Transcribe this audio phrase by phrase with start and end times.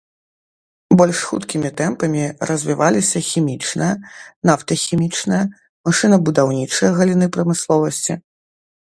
[0.99, 3.89] Больш хуткімі тэмпамі развіваліся хімічная,
[4.51, 5.43] нафтахімічная,
[5.89, 8.13] машынабудаўнічая галіны прамысловасці.